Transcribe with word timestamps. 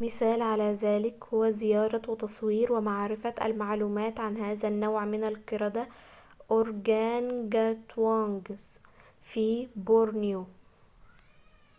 مثالٌ 0.00 0.42
على 0.42 0.72
ذلك 0.72 1.24
هو 1.34 1.50
زيارة 1.50 2.02
وتصوير 2.10 2.72
ومعرفة 2.72 3.34
المعلومات 3.42 4.20
عن 4.20 4.36
هذا 4.36 4.68
النّوع 4.68 5.04
من 5.04 5.24
القردة 5.24 5.88
organgatuangs 6.52 8.80
في 9.22 9.68
بورنيو 9.76 10.44